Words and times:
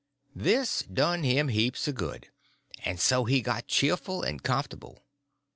This 0.35 0.81
done 0.91 1.21
him 1.21 1.49
heaps 1.49 1.87
of 1.87 1.93
good, 1.93 2.29
and 2.83 2.99
so 2.99 3.25
he 3.25 3.39
got 3.39 3.67
cheerful 3.67 4.23
and 4.23 4.41
comfortable. 4.41 5.03